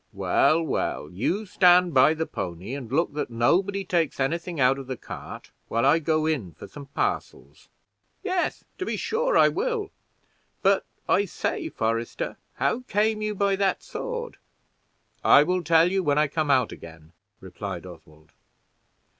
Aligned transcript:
"Well, 0.13 0.63
well, 0.63 1.11
you 1.11 1.45
stand 1.45 1.93
by 1.93 2.15
the 2.15 2.25
pony, 2.25 2.73
and 2.73 2.91
look 2.91 3.13
that 3.13 3.29
nobody 3.29 3.85
takes 3.85 4.19
any 4.19 4.39
thing 4.39 4.59
out 4.59 4.79
of 4.79 4.87
the 4.87 4.97
cart, 4.97 5.51
while 5.67 5.85
I 5.85 5.99
go 5.99 6.25
in 6.25 6.53
for 6.53 6.67
some 6.67 6.87
parcels." 6.87 7.69
"Yes, 8.23 8.63
to 8.79 8.85
be 8.87 8.97
sure 8.97 9.37
I 9.37 9.47
will; 9.47 9.91
but, 10.63 10.87
I 11.07 11.25
say, 11.25 11.69
forester, 11.69 12.37
how 12.55 12.79
came 12.87 13.21
you 13.21 13.35
by 13.35 13.55
that 13.57 13.83
sword?' 13.83 14.37
"I 15.23 15.43
will 15.43 15.63
tell 15.63 15.91
you 15.91 16.01
when 16.01 16.17
I 16.17 16.25
come 16.27 16.49
out 16.49 16.71
again," 16.71 17.11
replied 17.39 17.85
Oswald. 17.85 18.31